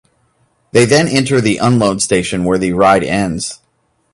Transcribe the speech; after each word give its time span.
They 0.71 0.85
then 0.85 1.07
enter 1.07 1.39
the 1.41 1.57
unload 1.57 2.01
station 2.01 2.43
where 2.43 2.57
the 2.57 2.73
ride 2.73 3.03
ends. 3.03 3.59